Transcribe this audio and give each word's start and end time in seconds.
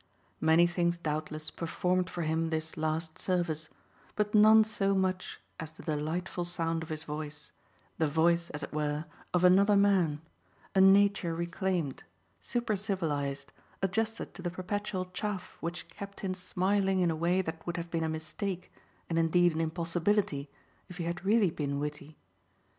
Many 0.39 0.65
things 0.65 0.97
doubtless 0.97 1.51
performed 1.51 2.09
for 2.09 2.23
him 2.23 2.49
this 2.49 2.75
last 2.75 3.19
service, 3.19 3.69
but 4.15 4.33
none 4.33 4.63
so 4.63 4.95
much 4.95 5.39
as 5.59 5.73
the 5.73 5.83
delightful 5.83 6.43
sound 6.43 6.81
of 6.81 6.89
his 6.89 7.03
voice, 7.03 7.51
the 7.99 8.07
voice, 8.07 8.49
as 8.49 8.63
it 8.63 8.73
were, 8.73 9.05
of 9.31 9.43
another 9.43 9.75
man, 9.75 10.19
a 10.73 10.81
nature 10.81 11.35
reclaimed, 11.35 12.03
supercivilised, 12.41 13.49
adjusted 13.83 14.33
to 14.33 14.41
the 14.41 14.49
perpetual 14.49 15.05
"chaff" 15.13 15.55
which 15.59 15.87
kept 15.87 16.21
him 16.21 16.33
smiling 16.33 16.99
in 17.01 17.11
a 17.11 17.15
way 17.15 17.43
that 17.43 17.63
would 17.67 17.77
have 17.77 17.91
been 17.91 18.03
a 18.03 18.09
mistake 18.09 18.71
and 19.07 19.19
indeed 19.19 19.53
an 19.53 19.61
impossibility 19.61 20.49
if 20.89 20.97
he 20.97 21.03
had 21.03 21.23
really 21.23 21.51
been 21.51 21.79
witty. 21.79 22.17